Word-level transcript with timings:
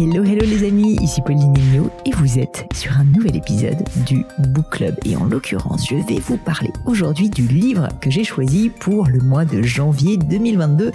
Hello, 0.00 0.22
hello 0.22 0.46
les 0.46 0.64
amis, 0.64 0.96
ici 1.00 1.20
Pauline 1.22 1.52
et 2.06 2.12
vous 2.12 2.38
êtes 2.38 2.66
sur 2.72 2.92
un 2.92 3.02
nouvel 3.02 3.34
épisode 3.34 3.82
du 4.06 4.24
Book 4.38 4.70
Club. 4.70 4.94
Et 5.04 5.16
en 5.16 5.24
l'occurrence, 5.24 5.88
je 5.88 5.96
vais 5.96 6.20
vous 6.20 6.36
parler 6.36 6.70
aujourd'hui 6.86 7.28
du 7.28 7.48
livre 7.48 7.88
que 8.00 8.08
j'ai 8.08 8.22
choisi 8.22 8.70
pour 8.70 9.08
le 9.08 9.18
mois 9.18 9.44
de 9.44 9.60
janvier 9.60 10.16
2022 10.16 10.92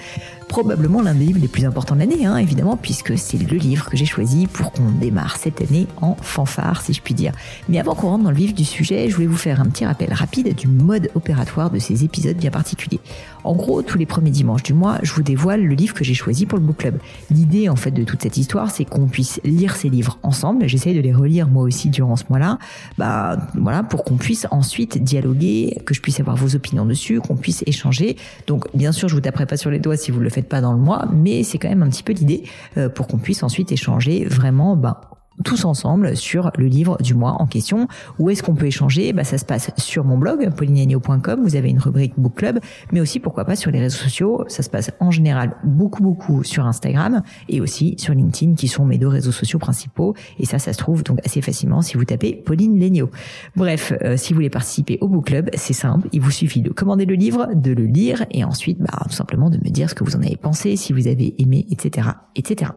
probablement 0.54 1.02
l'un 1.02 1.16
des 1.16 1.26
livres 1.26 1.40
les 1.42 1.48
plus 1.48 1.66
importants 1.66 1.96
de 1.96 2.02
l'année, 2.02 2.28
hein, 2.28 2.38
évidemment, 2.38 2.78
puisque 2.78 3.18
c'est 3.18 3.40
le 3.40 3.58
livre 3.58 3.90
que 3.90 3.98
j'ai 3.98 4.06
choisi 4.06 4.46
pour 4.46 4.72
qu'on 4.72 4.92
démarre 4.92 5.38
cette 5.38 5.62
année 5.62 5.88
en 6.00 6.16
fanfare, 6.22 6.84
si 6.84 6.94
je 6.94 7.02
puis 7.02 7.16
dire. 7.16 7.32
Mais 7.70 7.80
avant 7.80 7.96
qu'on 7.96 8.10
rentre 8.10 8.26
dans 8.26 8.30
le 8.30 8.36
vif 8.36 8.54
du 8.54 8.64
sujet, 8.64 9.10
je 9.10 9.16
voulais 9.16 9.26
vous 9.26 9.36
faire 9.36 9.60
un 9.60 9.66
petit 9.66 9.84
rappel 9.84 10.14
rapide 10.14 10.54
du 10.54 10.68
mode 10.68 11.10
opératoire 11.16 11.72
de 11.72 11.80
ces 11.80 12.04
épisodes 12.04 12.38
bien 12.38 12.52
particuliers. 12.52 13.00
En 13.44 13.56
gros, 13.56 13.82
tous 13.82 13.98
les 13.98 14.06
premiers 14.06 14.30
dimanches 14.30 14.62
du 14.62 14.76
mois, 14.76 15.00
je 15.02 15.12
vous 15.14 15.24
dévoile 15.24 15.64
le 15.66 15.74
livre 15.74 15.96
que 15.96 16.04
j'ai 16.04 16.14
choisi 16.14 16.46
pour 16.46 16.60
le 16.60 16.64
book 16.64 16.78
club. 16.78 17.00
L'idée, 17.32 17.68
en 17.68 17.76
fait, 17.76 17.90
de 17.90 18.04
toute 18.04 18.22
cette 18.22 18.38
histoire, 18.38 18.70
c'est 18.70 18.86
qu'on 18.86 19.08
puisse 19.08 19.42
lire 19.44 19.76
ces 19.76 19.90
livres 19.90 20.20
ensemble. 20.22 20.68
J'essaye 20.68 20.96
de 20.96 21.02
les 21.02 21.14
relire 21.14 21.48
moi 21.48 21.64
aussi 21.64 21.90
durant 21.90 22.16
ce 22.16 22.26
mois-là. 22.30 22.60
Bah, 23.00 23.40
voilà, 23.56 23.82
pour 23.82 24.04
qu'on 24.04 24.18
puisse 24.18 24.46
ensuite 24.52 25.04
dialoguer, 25.04 25.82
que 25.84 25.96
je 25.96 26.02
puisse 26.02 26.20
avoir 26.20 26.38
vos 26.38 26.56
opinions 26.56 26.86
dessus, 26.86 27.20
qu'on 27.20 27.38
puisse 27.38 27.64
échanger. 27.66 28.18
Donc, 28.46 28.68
bien 28.76 28.92
sûr, 28.92 29.10
je 29.10 29.16
vous 29.16 29.22
taperai 29.22 29.48
pas 29.48 29.58
sur 29.58 29.72
les 29.72 29.80
doigts 29.80 29.98
si 29.98 30.12
vous 30.12 30.20
le 30.20 30.30
faites 30.30 30.43
pas 30.44 30.62
dans 30.62 30.74
le 30.74 30.80
mois, 30.80 31.08
mais 31.12 31.44
c'est 31.44 31.58
quand 31.58 31.70
même 31.70 31.84
un 31.84 31.90
petit 31.90 32.04
peu 32.04 32.14
l'idée 32.14 32.44
euh, 32.78 32.90
pour 32.90 33.08
qu'on 33.08 33.18
puisse 33.18 33.44
ensuite 33.44 33.72
échanger 33.72 34.26
vraiment 34.26 34.76
ben, 34.76 34.98
tous 35.44 35.66
ensemble 35.66 36.16
sur 36.16 36.52
le 36.58 36.68
livre 36.68 36.98
du 37.02 37.14
mois 37.14 37.42
en 37.42 37.48
question. 37.48 37.88
Où 38.20 38.30
est-ce 38.30 38.44
qu'on 38.44 38.56
peut 38.56 38.68
échanger? 38.68 39.14
Bah, 39.14 39.24
Ça 39.24 39.38
se 39.38 39.46
passe 39.46 39.72
sur 39.78 40.04
mon 40.04 40.18
blog, 40.18 40.50
paulinagno.com, 40.56 41.42
vous 41.44 41.56
avez 41.56 41.70
une 41.70 41.80
rubrique 41.80 42.14
Book 42.18 42.36
Club, 42.36 42.60
mais 42.92 43.02
aussi 43.02 43.20
pourquoi 43.20 43.46
pas 43.46 43.56
sur 43.56 43.72
les 43.72 43.80
réseaux 43.80 43.98
sociaux. 43.98 44.46
Ça 44.48 44.64
se 44.64 44.70
passe 44.70 44.92
en 45.00 45.12
général 45.12 45.56
beaucoup 45.64 46.04
beaucoup 46.04 46.44
sur 46.44 46.66
Instagram 46.66 47.22
et 47.50 47.62
aussi 47.62 47.96
sur 47.98 48.14
LinkedIn 48.14 48.56
qui 48.56 48.68
sont 48.68 48.86
mes 48.86 48.98
deux 48.98 49.08
réseaux 49.08 49.32
sociaux 49.32 49.60
principaux. 49.60 50.14
Et 50.40 50.46
ça, 50.46 50.60
ça 50.60 50.74
se 50.74 50.78
trouve 50.78 51.04
donc 51.04 51.20
assez 51.26 51.42
facilement 51.42 51.82
si 51.82 51.98
vous 51.98 52.06
tapez 52.06 52.34
Pauline 52.34 52.80
Legno. 52.80 53.10
Bref, 53.56 53.94
euh, 54.04 54.18
si 54.18 54.34
vous 54.34 54.38
voulez 54.38 54.50
participer 54.50 54.98
au 55.02 55.08
Book 55.08 55.26
Club, 55.26 55.50
c'est 55.56 55.74
simple, 55.74 56.08
il 56.12 56.22
vous 56.22 56.32
suffit 56.32 56.62
de 56.62 56.72
commander 56.72 57.06
le 57.06 57.16
livre, 57.16 57.50
de 57.56 57.72
le 57.72 57.86
lire 57.86 58.26
et 58.32 58.44
ensuite 58.44 58.80
bah, 58.80 59.00
tout 59.04 59.16
simplement 59.16 59.50
de 59.50 59.58
me 59.58 59.70
dire 59.70 59.90
ce 59.90 59.96
que 59.96 60.04
vous 60.04 60.16
en 60.16 60.22
avez 60.22 60.38
pensé, 60.38 60.76
si 60.76 60.94
vous 60.94 61.08
avez 61.08 61.36
aimé, 61.42 61.66
etc. 61.70 62.10
etc. 62.36 62.72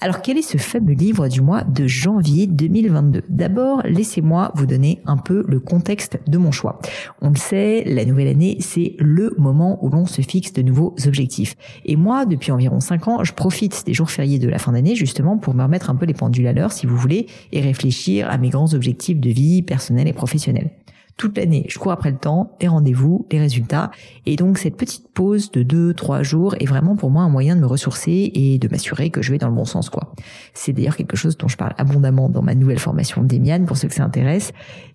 Alors 0.00 0.22
quel 0.22 0.38
est 0.38 0.42
ce 0.42 0.58
fameux 0.58 0.92
livre 0.92 1.26
du 1.26 1.40
mois 1.40 1.64
de 1.64 1.88
janvier 1.88 2.46
2022 2.46 3.22
D'abord, 3.28 3.82
laissez-moi 3.84 4.52
vous 4.54 4.64
donner 4.64 5.00
un 5.06 5.16
peu 5.16 5.44
le 5.48 5.58
contexte 5.58 6.20
de 6.28 6.38
mon 6.38 6.52
choix. 6.52 6.78
On 7.20 7.30
le 7.30 7.36
sait, 7.36 7.82
la 7.84 8.04
nouvelle 8.04 8.28
année, 8.28 8.58
c'est 8.60 8.94
le 9.00 9.34
moment 9.38 9.84
où 9.84 9.90
l'on 9.90 10.06
se 10.06 10.22
fixe 10.22 10.52
de 10.52 10.62
nouveaux 10.62 10.94
objectifs. 11.04 11.56
Et 11.84 11.96
moi, 11.96 12.26
depuis 12.26 12.52
environ 12.52 12.78
5 12.78 13.08
ans, 13.08 13.24
je 13.24 13.32
profite 13.32 13.84
des 13.86 13.92
jours 13.92 14.10
fériés 14.10 14.38
de 14.38 14.48
la 14.48 14.58
fin 14.58 14.70
d'année 14.70 14.94
justement 14.94 15.36
pour 15.36 15.54
me 15.54 15.64
remettre 15.64 15.90
un 15.90 15.96
peu 15.96 16.06
les 16.06 16.14
pendules 16.14 16.46
à 16.46 16.52
l'heure, 16.52 16.70
si 16.70 16.86
vous 16.86 16.96
voulez, 16.96 17.26
et 17.50 17.60
réfléchir 17.60 18.30
à 18.30 18.38
mes 18.38 18.50
grands 18.50 18.74
objectifs 18.74 19.18
de 19.18 19.30
vie 19.30 19.62
personnelle 19.62 20.06
et 20.06 20.12
professionnelle 20.12 20.70
toute 21.18 21.36
l'année. 21.36 21.66
Je 21.68 21.78
cours 21.78 21.92
après 21.92 22.10
le 22.10 22.16
temps, 22.16 22.56
les 22.62 22.68
rendez-vous, 22.68 23.26
les 23.30 23.38
résultats. 23.38 23.90
Et 24.24 24.36
donc 24.36 24.56
cette 24.56 24.76
petite 24.76 25.08
pause 25.12 25.50
de 25.50 25.62
deux, 25.62 25.92
trois 25.92 26.22
jours 26.22 26.54
est 26.60 26.64
vraiment 26.64 26.96
pour 26.96 27.10
moi 27.10 27.22
un 27.22 27.28
moyen 27.28 27.56
de 27.56 27.60
me 27.60 27.66
ressourcer 27.66 28.30
et 28.32 28.58
de 28.58 28.68
m'assurer 28.68 29.10
que 29.10 29.20
je 29.20 29.32
vais 29.32 29.38
dans 29.38 29.48
le 29.48 29.54
bon 29.54 29.66
sens, 29.66 29.90
quoi. 29.90 30.14
C'est 30.54 30.72
d'ailleurs 30.72 30.96
quelque 30.96 31.16
chose 31.16 31.36
dont 31.36 31.48
je 31.48 31.56
parle 31.56 31.74
abondamment 31.76 32.30
dans 32.30 32.42
ma 32.42 32.54
nouvelle 32.54 32.78
formation 32.78 33.22
d'Emian, 33.22 33.66
pour 33.66 33.76
ceux 33.76 33.88
que 33.88 33.94
ça 33.94 34.04
intéresse, 34.04 34.52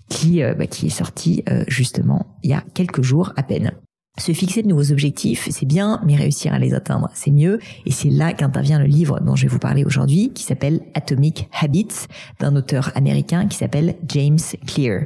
qui, 0.09 0.41
euh, 0.41 0.55
bah, 0.55 0.65
qui 0.65 0.87
est 0.87 0.89
sortie 0.89 1.43
euh, 1.49 1.63
justement 1.67 2.37
il 2.41 2.49
y 2.49 2.53
a 2.53 2.63
quelques 2.73 3.01
jours 3.01 3.33
à 3.35 3.43
peine. 3.43 3.71
Se 4.19 4.31
fixer 4.31 4.61
de 4.61 4.67
nouveaux 4.67 4.91
objectifs, 4.91 5.47
c'est 5.49 5.65
bien, 5.65 5.99
mais 6.05 6.15
réussir 6.15 6.53
à 6.53 6.59
les 6.59 6.75
atteindre, 6.75 7.09
c'est 7.15 7.31
mieux. 7.31 7.57
Et 7.87 7.91
c'est 7.91 8.11
là 8.11 8.31
qu'intervient 8.31 8.77
le 8.77 8.85
livre 8.85 9.19
dont 9.19 9.35
je 9.35 9.41
vais 9.41 9.47
vous 9.47 9.57
parler 9.57 9.83
aujourd'hui, 9.83 10.31
qui 10.35 10.43
s'appelle 10.43 10.81
Atomic 10.93 11.49
Habits, 11.59 12.05
d'un 12.39 12.55
auteur 12.55 12.91
américain 12.93 13.47
qui 13.47 13.57
s'appelle 13.57 13.95
James 14.09 14.37
Clear. 14.67 15.05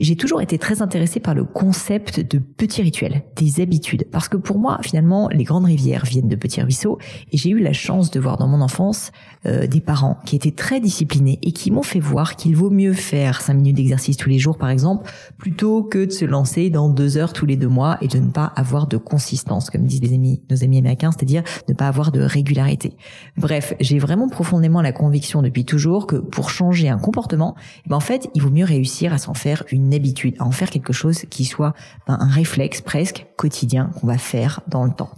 J'ai 0.00 0.16
toujours 0.16 0.40
été 0.40 0.56
très 0.56 0.80
intéressée 0.80 1.20
par 1.20 1.34
le 1.34 1.44
concept 1.44 2.20
de 2.20 2.38
petits 2.38 2.80
rituels, 2.80 3.24
des 3.36 3.60
habitudes, 3.60 4.06
parce 4.10 4.30
que 4.30 4.38
pour 4.38 4.58
moi, 4.58 4.78
finalement, 4.80 5.28
les 5.28 5.44
grandes 5.44 5.66
rivières 5.66 6.06
viennent 6.06 6.28
de 6.28 6.36
petits 6.36 6.62
ruisseaux, 6.62 6.98
et 7.32 7.36
j'ai 7.36 7.50
eu 7.50 7.58
la 7.58 7.74
chance 7.74 8.10
de 8.10 8.18
voir 8.20 8.38
dans 8.38 8.48
mon 8.48 8.62
enfance 8.62 9.12
euh, 9.44 9.66
des 9.66 9.82
parents 9.82 10.18
qui 10.24 10.34
étaient 10.34 10.50
très 10.50 10.80
disciplinés 10.80 11.38
et 11.42 11.52
qui 11.52 11.70
m'ont 11.70 11.82
fait 11.82 12.00
voir 12.00 12.36
qu'il 12.36 12.56
vaut 12.56 12.70
mieux 12.70 12.94
faire 12.94 13.42
cinq 13.42 13.54
minutes 13.54 13.76
d'exercice 13.76 14.16
tous 14.16 14.30
les 14.30 14.38
jours, 14.38 14.56
par 14.56 14.70
exemple, 14.70 15.10
plutôt 15.36 15.82
que 15.82 16.06
de 16.06 16.10
se 16.10 16.24
lancer 16.24 16.70
dans 16.70 16.88
deux 16.88 17.18
heures 17.18 17.34
tous 17.34 17.44
les 17.44 17.56
deux 17.56 17.68
mois 17.68 17.98
et 18.00 18.08
de 18.08 18.18
ne 18.18 18.30
pas 18.30 18.45
avoir 18.56 18.86
de 18.86 18.96
consistance, 18.96 19.70
comme 19.70 19.84
disent 19.84 20.02
nos 20.50 20.64
amis 20.64 20.78
américains, 20.78 21.10
c'est-à-dire 21.10 21.42
ne 21.68 21.74
pas 21.74 21.88
avoir 21.88 22.12
de 22.12 22.20
régularité. 22.20 22.96
Bref, 23.36 23.74
j'ai 23.80 23.98
vraiment 23.98 24.28
profondément 24.28 24.82
la 24.82 24.92
conviction 24.92 25.42
depuis 25.42 25.64
toujours 25.64 26.06
que 26.06 26.16
pour 26.16 26.50
changer 26.50 26.88
un 26.88 26.98
comportement, 26.98 27.54
eh 27.84 27.88
ben 27.88 27.96
en 27.96 28.00
fait, 28.00 28.28
il 28.34 28.42
vaut 28.42 28.50
mieux 28.50 28.64
réussir 28.64 29.12
à 29.12 29.18
s'en 29.18 29.34
faire 29.34 29.64
une 29.70 29.92
habitude, 29.94 30.36
à 30.38 30.44
en 30.44 30.50
faire 30.50 30.70
quelque 30.70 30.92
chose 30.92 31.22
qui 31.30 31.44
soit 31.44 31.74
ben, 32.06 32.16
un 32.20 32.28
réflexe 32.28 32.80
presque 32.80 33.26
quotidien 33.36 33.90
qu'on 34.00 34.06
va 34.06 34.18
faire 34.18 34.60
dans 34.68 34.84
le 34.84 34.92
temps. 34.92 35.10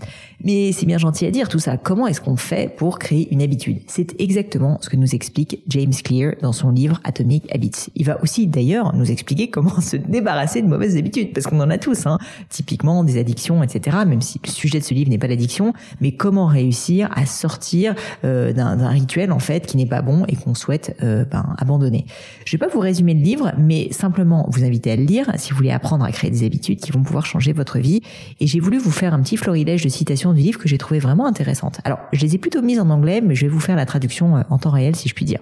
Mais 0.44 0.72
c'est 0.72 0.86
bien 0.86 0.98
gentil 0.98 1.26
à 1.26 1.30
dire 1.30 1.48
tout 1.48 1.58
ça. 1.58 1.76
Comment 1.76 2.06
est-ce 2.06 2.20
qu'on 2.20 2.36
fait 2.36 2.74
pour 2.74 2.98
créer 2.98 3.32
une 3.32 3.42
habitude? 3.42 3.80
C'est 3.88 4.20
exactement 4.20 4.78
ce 4.80 4.88
que 4.88 4.96
nous 4.96 5.14
explique 5.14 5.62
James 5.68 5.92
Clear 5.92 6.34
dans 6.42 6.52
son 6.52 6.70
livre 6.70 7.00
Atomic 7.04 7.52
Habits. 7.52 7.88
Il 7.96 8.06
va 8.06 8.22
aussi 8.22 8.46
d'ailleurs 8.46 8.94
nous 8.94 9.10
expliquer 9.10 9.50
comment 9.50 9.80
se 9.80 9.96
débarrasser 10.08 10.62
de 10.62 10.68
mauvaises 10.68 10.96
habitudes, 10.96 11.32
parce 11.32 11.46
qu'on 11.46 11.60
en 11.60 11.70
a 11.70 11.78
tous, 11.78 12.06
hein. 12.06 12.18
typiquement 12.48 13.04
des 13.04 13.17
addictions, 13.18 13.62
etc. 13.62 13.98
Même 14.06 14.20
si 14.20 14.40
le 14.44 14.50
sujet 14.50 14.78
de 14.78 14.84
ce 14.84 14.94
livre 14.94 15.10
n'est 15.10 15.18
pas 15.18 15.26
l'addiction, 15.26 15.72
mais 16.00 16.12
comment 16.12 16.46
réussir 16.46 17.10
à 17.14 17.26
sortir 17.26 17.94
euh, 18.24 18.52
d'un 18.52 18.88
rituel 18.88 19.32
en 19.32 19.38
fait 19.38 19.66
qui 19.66 19.76
n'est 19.76 19.86
pas 19.86 20.02
bon 20.02 20.24
et 20.26 20.36
qu'on 20.36 20.54
souhaite 20.54 20.96
euh, 21.02 21.24
ben, 21.24 21.54
abandonner. 21.58 22.06
Je 22.44 22.52
vais 22.52 22.58
pas 22.58 22.68
vous 22.68 22.80
résumer 22.80 23.14
le 23.14 23.20
livre, 23.20 23.52
mais 23.58 23.92
simplement 23.92 24.46
vous 24.50 24.64
inviter 24.64 24.92
à 24.92 24.96
le 24.96 25.04
lire 25.04 25.30
si 25.36 25.50
vous 25.50 25.56
voulez 25.56 25.70
apprendre 25.70 26.04
à 26.04 26.12
créer 26.12 26.30
des 26.30 26.44
habitudes 26.44 26.80
qui 26.80 26.92
vont 26.92 27.02
pouvoir 27.02 27.26
changer 27.26 27.52
votre 27.52 27.78
vie. 27.78 28.00
Et 28.40 28.46
j'ai 28.46 28.60
voulu 28.60 28.78
vous 28.78 28.90
faire 28.90 29.14
un 29.14 29.20
petit 29.22 29.36
florilège 29.36 29.84
de 29.84 29.88
citations 29.88 30.32
du 30.32 30.40
livre 30.40 30.58
que 30.58 30.68
j'ai 30.68 30.78
trouvé 30.78 30.98
vraiment 30.98 31.26
intéressante. 31.26 31.80
Alors, 31.84 31.98
je 32.12 32.20
les 32.20 32.34
ai 32.34 32.38
plutôt 32.38 32.62
mises 32.62 32.80
en 32.80 32.90
anglais, 32.90 33.20
mais 33.20 33.34
je 33.34 33.46
vais 33.46 33.52
vous 33.52 33.60
faire 33.60 33.76
la 33.76 33.86
traduction 33.86 34.36
euh, 34.36 34.42
en 34.50 34.58
temps 34.58 34.70
réel, 34.70 34.96
si 34.96 35.08
je 35.08 35.14
puis 35.14 35.24
dire. 35.24 35.40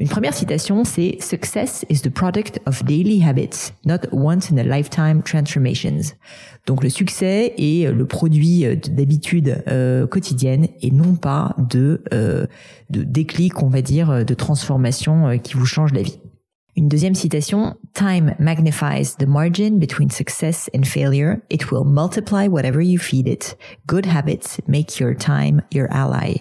Une 0.00 0.08
première 0.08 0.34
citation, 0.34 0.84
c'est 0.84 1.16
Success 1.20 1.84
is 1.88 2.00
the 2.00 2.10
product 2.10 2.60
of 2.66 2.84
daily 2.84 3.22
habits, 3.22 3.72
not 3.84 4.00
once 4.12 4.50
in 4.50 4.58
a 4.58 4.64
lifetime 4.64 5.22
transformations. 5.22 6.14
Donc, 6.66 6.84
le 6.84 6.90
succès 6.90 7.11
est 7.20 7.92
le 7.92 8.06
produit 8.06 8.64
euh, 8.64 8.76
d'habitudes 8.76 9.62
euh, 9.68 10.06
quotidiennes 10.06 10.68
et 10.80 10.90
non 10.90 11.14
pas 11.14 11.54
de, 11.58 12.02
euh, 12.12 12.46
de 12.90 13.02
déclic, 13.02 13.62
on 13.62 13.68
va 13.68 13.82
dire, 13.82 14.24
de 14.24 14.34
transformation 14.34 15.38
qui 15.38 15.54
vous 15.54 15.66
change 15.66 15.92
la 15.92 16.02
vie. 16.02 16.18
Une 16.74 16.88
deuxième 16.88 17.14
citation, 17.14 17.74
Time 17.92 18.34
magnifies 18.38 19.16
the 19.18 19.26
margin 19.26 19.78
between 19.78 20.10
success 20.10 20.70
and 20.74 20.84
failure. 20.84 21.42
It 21.50 21.70
will 21.70 21.84
multiply 21.84 22.48
whatever 22.48 22.80
you 22.80 22.98
feed 22.98 23.28
it. 23.28 23.58
Good 23.86 24.06
habits 24.06 24.58
make 24.66 24.98
your 24.98 25.14
time 25.14 25.60
your 25.70 25.88
ally. 25.90 26.36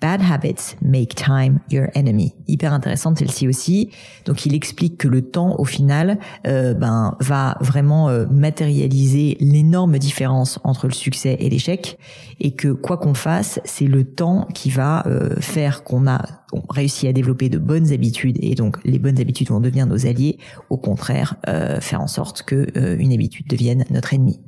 Bad 0.00 0.20
habits 0.20 0.76
make 0.82 1.14
time 1.14 1.60
your 1.70 1.88
enemy. 1.94 2.34
Hyper 2.46 2.74
intéressante 2.74 3.18
celle-ci 3.18 3.48
aussi. 3.48 3.90
Donc 4.26 4.44
il 4.44 4.54
explique 4.54 4.98
que 4.98 5.08
le 5.08 5.22
temps 5.22 5.56
au 5.58 5.64
final 5.64 6.18
euh, 6.46 6.74
ben 6.74 7.16
va 7.20 7.56
vraiment 7.60 8.10
euh, 8.10 8.26
matérialiser 8.26 9.38
l'énorme 9.40 9.98
différence 9.98 10.58
entre 10.64 10.86
le 10.86 10.92
succès 10.92 11.38
et 11.40 11.48
l'échec 11.48 11.98
et 12.40 12.52
que 12.52 12.68
quoi 12.68 12.98
qu'on 12.98 13.14
fasse, 13.14 13.58
c'est 13.64 13.86
le 13.86 14.04
temps 14.04 14.46
qui 14.52 14.68
va 14.68 15.06
euh, 15.06 15.34
faire 15.40 15.82
qu'on 15.82 16.06
a 16.06 16.20
réussi 16.68 17.08
à 17.08 17.14
développer 17.14 17.48
de 17.48 17.58
bonnes 17.58 17.90
habitudes 17.90 18.36
et 18.40 18.54
donc 18.54 18.76
les 18.84 18.98
bonnes 18.98 19.18
habitudes 19.18 19.48
vont 19.48 19.60
devenir 19.60 19.86
nos 19.86 20.06
alliés. 20.06 20.38
Au 20.68 20.76
contraire, 20.76 21.36
faire 21.80 22.00
en 22.00 22.06
sorte 22.06 22.42
que 22.42 22.66
une 22.98 23.12
habitude 23.12 23.46
devienne 23.48 23.84
notre 23.90 24.14
ennemi. 24.14 24.40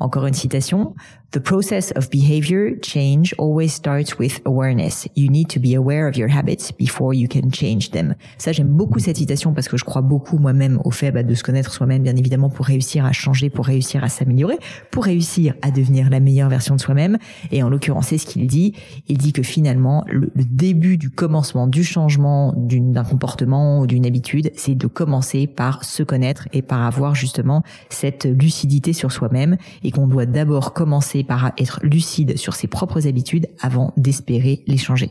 Encore 0.00 0.26
une 0.26 0.34
citation. 0.34 0.94
The 1.30 1.40
process 1.40 1.92
of 1.94 2.08
behavior 2.08 2.74
change 2.80 3.34
always 3.36 3.68
starts 3.68 4.18
with 4.18 4.40
awareness. 4.46 5.06
You 5.14 5.28
need 5.28 5.50
to 5.50 5.60
be 5.60 5.74
aware 5.74 6.08
of 6.08 6.16
your 6.16 6.28
habits 6.28 6.72
before 6.72 7.12
you 7.12 7.28
can 7.28 7.50
change 7.50 7.90
them. 7.90 8.14
Ça, 8.38 8.52
j'aime 8.52 8.68
beaucoup 8.68 8.98
cette 8.98 9.18
citation 9.18 9.52
parce 9.52 9.68
que 9.68 9.76
je 9.76 9.84
crois 9.84 10.00
beaucoup 10.00 10.38
moi-même 10.38 10.80
au 10.86 10.90
fait 10.90 11.12
bah, 11.12 11.22
de 11.22 11.34
se 11.34 11.42
connaître 11.42 11.70
soi-même, 11.70 12.02
bien 12.02 12.16
évidemment, 12.16 12.48
pour 12.48 12.64
réussir 12.64 13.04
à 13.04 13.12
changer, 13.12 13.50
pour 13.50 13.66
réussir 13.66 14.02
à 14.02 14.08
s'améliorer, 14.08 14.56
pour 14.90 15.04
réussir 15.04 15.52
à 15.60 15.70
devenir 15.70 16.08
la 16.08 16.20
meilleure 16.20 16.48
version 16.48 16.76
de 16.76 16.80
soi-même. 16.80 17.18
Et 17.52 17.62
en 17.62 17.68
l'occurrence, 17.68 18.06
c'est 18.06 18.16
ce 18.16 18.24
qu'il 18.24 18.46
dit. 18.46 18.72
Il 19.06 19.18
dit 19.18 19.34
que 19.34 19.42
finalement, 19.42 20.06
le, 20.08 20.30
début 20.34 20.96
du 20.96 21.10
commencement 21.10 21.66
du 21.66 21.84
changement 21.84 22.54
d'un 22.56 23.04
comportement 23.04 23.80
ou 23.80 23.86
d'une 23.86 24.06
habitude, 24.06 24.50
c'est 24.56 24.74
de 24.74 24.86
commencer 24.86 25.46
par 25.46 25.84
se 25.84 26.02
connaître 26.02 26.48
et 26.54 26.62
par 26.62 26.86
avoir 26.86 27.14
justement 27.14 27.62
cette 27.90 28.24
lucidité 28.24 28.94
sur 28.94 29.12
soi-même 29.12 29.58
et 29.84 29.90
qu'on 29.90 30.06
doit 30.06 30.24
d'abord 30.24 30.72
commencer 30.72 31.17
par 31.24 31.52
être 31.58 31.80
lucide 31.82 32.36
sur 32.36 32.54
ses 32.54 32.68
propres 32.68 33.06
habitudes 33.06 33.46
avant 33.60 33.92
d'espérer 33.96 34.62
les 34.66 34.78
changer. 34.78 35.10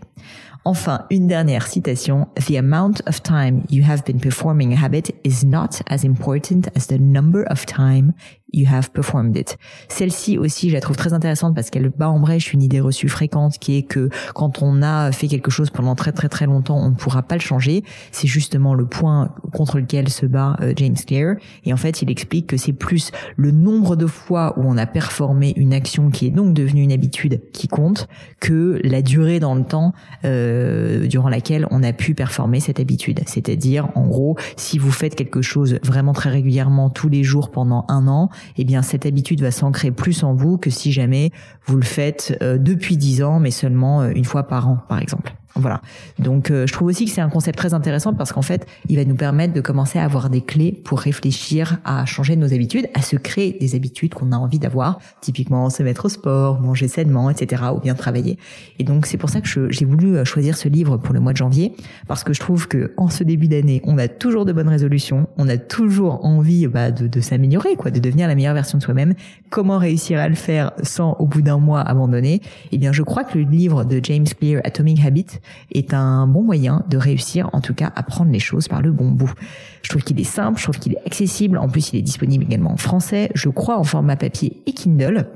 Enfin, 0.65 1.05
une 1.11 1.27
dernière 1.27 1.65
citation. 1.65 2.27
The 2.35 2.57
amount 2.57 2.95
of 3.07 3.23
time 3.23 3.63
you 3.69 3.85
have 3.85 4.03
been 4.03 4.19
performing 4.19 4.73
a 4.73 4.75
habit 4.75 5.13
is 5.23 5.45
not 5.45 5.81
as 5.89 6.03
important 6.03 6.69
as 6.75 6.87
the 6.87 6.99
number 6.99 7.45
of 7.49 7.65
time 7.65 8.13
you 8.53 8.65
have 8.69 8.91
performed 8.91 9.35
it. 9.35 9.57
Celle-ci 9.89 10.37
aussi, 10.37 10.69
je 10.69 10.73
la 10.73 10.81
trouve 10.81 10.95
très 10.95 11.13
intéressante 11.13 11.55
parce 11.55 11.69
qu'elle 11.69 11.89
bat 11.89 12.09
en 12.09 12.19
brèche 12.19 12.53
une 12.53 12.61
idée 12.61 12.79
reçue 12.79 13.09
fréquente 13.09 13.57
qui 13.59 13.77
est 13.77 13.83
que 13.83 14.09
quand 14.33 14.61
on 14.61 14.81
a 14.81 15.11
fait 15.11 15.27
quelque 15.27 15.51
chose 15.51 15.69
pendant 15.69 15.95
très 15.95 16.11
très 16.11 16.29
très 16.29 16.45
longtemps, 16.45 16.77
on 16.77 16.89
ne 16.89 16.95
pourra 16.95 17.23
pas 17.23 17.35
le 17.35 17.41
changer. 17.41 17.83
C'est 18.11 18.27
justement 18.27 18.73
le 18.73 18.85
point 18.85 19.33
contre 19.53 19.79
lequel 19.79 20.09
se 20.09 20.25
bat 20.25 20.57
euh, 20.61 20.73
James 20.75 20.95
Clear. 20.95 21.35
Et 21.65 21.73
en 21.73 21.77
fait, 21.77 22.01
il 22.01 22.09
explique 22.09 22.47
que 22.47 22.57
c'est 22.57 22.73
plus 22.73 23.11
le 23.35 23.51
nombre 23.51 23.95
de 23.95 24.07
fois 24.07 24.53
où 24.57 24.63
on 24.63 24.77
a 24.77 24.85
performé 24.85 25.53
une 25.57 25.73
action 25.73 26.09
qui 26.09 26.27
est 26.27 26.31
donc 26.31 26.53
devenue 26.53 26.83
une 26.83 26.91
habitude 26.91 27.41
qui 27.51 27.67
compte 27.67 28.07
que 28.39 28.79
la 28.83 29.01
durée 29.01 29.39
dans 29.39 29.55
le 29.55 29.63
temps 29.63 29.93
euh, 30.25 31.07
durant 31.07 31.29
laquelle 31.29 31.67
on 31.71 31.83
a 31.83 31.93
pu 31.93 32.13
performer 32.13 32.59
cette 32.59 32.79
habitude. 32.79 33.21
C'est-à-dire, 33.25 33.89
en 33.95 34.07
gros, 34.07 34.37
si 34.55 34.77
vous 34.77 34.91
faites 34.91 35.15
quelque 35.15 35.41
chose 35.41 35.79
vraiment 35.83 36.13
très 36.13 36.29
régulièrement 36.29 36.89
tous 36.89 37.09
les 37.09 37.23
jours 37.23 37.51
pendant 37.51 37.85
un 37.89 38.07
an, 38.07 38.29
eh 38.57 38.63
bien 38.63 38.81
cette 38.81 39.05
habitude 39.05 39.41
va 39.41 39.51
s'ancrer 39.51 39.91
plus 39.91 40.23
en 40.23 40.33
vous 40.33 40.57
que 40.57 40.69
si 40.69 40.91
jamais 40.91 41.31
vous 41.65 41.77
le 41.77 41.83
faites 41.83 42.37
euh, 42.41 42.57
depuis 42.57 42.97
dix 42.97 43.23
ans, 43.23 43.39
mais 43.39 43.51
seulement 43.51 44.01
euh, 44.01 44.11
une 44.13 44.25
fois 44.25 44.47
par 44.47 44.67
an, 44.67 44.79
par 44.89 44.99
exemple. 44.99 45.36
Voilà. 45.57 45.81
Donc 46.19 46.51
euh, 46.51 46.67
je 46.67 46.73
trouve 46.73 46.87
aussi 46.87 47.05
que 47.05 47.11
c'est 47.11 47.21
un 47.21 47.29
concept 47.29 47.57
très 47.57 47.73
intéressant 47.73 48.13
parce 48.13 48.31
qu'en 48.31 48.41
fait, 48.41 48.67
il 48.89 48.97
va 48.97 49.05
nous 49.05 49.15
permettre 49.15 49.53
de 49.53 49.61
commencer 49.61 49.99
à 49.99 50.03
avoir 50.03 50.29
des 50.29 50.41
clés 50.41 50.71
pour 50.71 50.99
réfléchir 50.99 51.77
à 51.83 52.05
changer 52.05 52.35
nos 52.35 52.53
habitudes, 52.53 52.87
à 52.93 53.01
se 53.01 53.15
créer 53.15 53.57
des 53.59 53.75
habitudes 53.75 54.13
qu'on 54.13 54.31
a 54.31 54.37
envie 54.37 54.59
d'avoir, 54.59 54.99
typiquement 55.21 55.69
se 55.69 55.83
mettre 55.83 56.05
au 56.05 56.09
sport, 56.09 56.59
manger 56.59 56.87
sainement, 56.87 57.29
etc., 57.29 57.63
ou 57.75 57.79
bien 57.79 57.95
travailler. 57.95 58.37
Et 58.79 58.83
donc 58.83 59.05
c'est 59.05 59.17
pour 59.17 59.29
ça 59.29 59.41
que 59.41 59.71
j'ai 59.71 59.85
voulu 59.85 60.15
euh, 60.17 60.25
choisir 60.25 60.57
ce 60.57 60.67
livre 60.69 60.97
pour 60.97 61.13
le 61.13 61.19
mois 61.19 61.33
de 61.33 61.37
janvier 61.37 61.73
parce 62.07 62.23
que 62.23 62.33
je 62.33 62.39
trouve 62.39 62.67
que 62.67 62.93
en 62.97 63.09
ce 63.09 63.23
début 63.23 63.47
d'année, 63.47 63.81
on 63.83 63.97
a 63.97 64.07
toujours 64.07 64.45
de 64.45 64.53
bonnes 64.53 64.69
résolutions, 64.69 65.27
on 65.37 65.49
a 65.49 65.57
toujours 65.57 66.23
envie 66.25 66.67
bah, 66.67 66.91
de, 66.91 67.07
de 67.07 67.21
s'améliorer, 67.21 67.75
quoi, 67.75 67.91
de 67.91 67.99
devenir 67.99 68.27
la 68.27 68.35
meilleure 68.35 68.53
version 68.53 68.77
de 68.77 68.83
soi-même. 68.83 69.13
Comment 69.49 69.77
réussir 69.77 70.19
à 70.19 70.29
le 70.29 70.35
faire 70.35 70.71
sans 70.83 71.13
au 71.19 71.25
bout 71.25 71.41
d'un 71.41 71.57
mois 71.57 71.81
abandonner? 71.81 72.41
Eh 72.71 72.77
bien, 72.77 72.91
je 72.91 73.01
crois 73.01 73.23
que 73.23 73.37
le 73.37 73.45
livre 73.45 73.83
de 73.83 73.99
James 74.03 74.25
Clear, 74.25 74.61
Atomic 74.63 75.03
Habit, 75.05 75.27
est 75.71 75.93
un 75.93 76.27
bon 76.27 76.43
moyen 76.43 76.83
de 76.89 76.97
réussir 76.97 77.49
en 77.53 77.61
tout 77.61 77.73
cas 77.73 77.91
à 77.95 78.03
prendre 78.03 78.31
les 78.31 78.39
choses 78.39 78.67
par 78.67 78.81
le 78.81 78.91
bon 78.91 79.11
bout. 79.11 79.33
Je 79.81 79.89
trouve 79.89 80.03
qu'il 80.03 80.19
est 80.19 80.25
simple, 80.25 80.57
je 80.59 80.63
trouve 80.63 80.79
qu'il 80.79 80.93
est 80.93 81.05
accessible, 81.05 81.57
en 81.57 81.69
plus 81.69 81.91
il 81.91 81.99
est 81.99 82.01
disponible 82.01 82.43
également 82.43 82.71
en 82.71 82.77
français, 82.77 83.29
je 83.35 83.49
crois 83.49 83.77
en 83.77 83.83
format 83.83 84.15
papier 84.15 84.61
et 84.65 84.73
Kindle. 84.73 85.27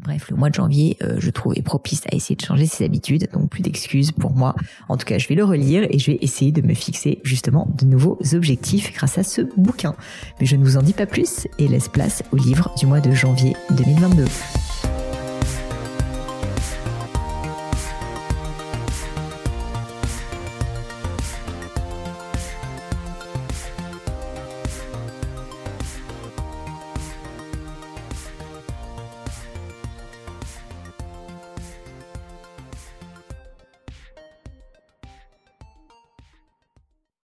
Bref, 0.00 0.30
le 0.30 0.36
mois 0.36 0.48
de 0.48 0.54
janvier, 0.54 0.96
euh, 1.02 1.16
je 1.18 1.30
trouve, 1.30 1.52
est 1.56 1.62
propice 1.62 2.02
à 2.10 2.16
essayer 2.16 2.34
de 2.34 2.44
changer 2.44 2.66
ses 2.66 2.84
habitudes, 2.84 3.28
donc 3.32 3.50
plus 3.50 3.62
d'excuses 3.62 4.10
pour 4.10 4.32
moi. 4.32 4.54
En 4.88 4.96
tout 4.96 5.04
cas, 5.04 5.18
je 5.18 5.28
vais 5.28 5.34
le 5.34 5.44
relire 5.44 5.86
et 5.90 5.98
je 5.98 6.10
vais 6.10 6.18
essayer 6.22 6.50
de 6.50 6.62
me 6.62 6.74
fixer 6.74 7.20
justement 7.22 7.68
de 7.78 7.84
nouveaux 7.84 8.18
objectifs 8.32 8.92
grâce 8.94 9.18
à 9.18 9.22
ce 9.22 9.42
bouquin. 9.56 9.94
Mais 10.40 10.46
je 10.46 10.56
ne 10.56 10.64
vous 10.64 10.76
en 10.76 10.82
dis 10.82 10.94
pas 10.94 11.06
plus 11.06 11.46
et 11.58 11.68
laisse 11.68 11.88
place 11.88 12.22
au 12.32 12.36
livre 12.36 12.72
du 12.78 12.86
mois 12.86 13.00
de 13.00 13.12
janvier 13.12 13.54
2022. 13.70 14.24